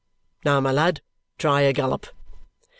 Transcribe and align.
Now, 0.43 0.59
my 0.59 0.71
lad, 0.71 1.03
try 1.37 1.61
a 1.61 1.73
gallop!" 1.73 2.07